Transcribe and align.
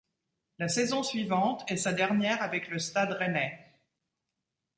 La 0.57 0.67
saison 0.67 1.03
suivante 1.03 1.63
est 1.69 1.77
sa 1.77 1.93
dernière 1.93 2.41
avec 2.41 2.69
le 2.69 2.79
Stade 2.79 3.11
rennais. 3.11 3.77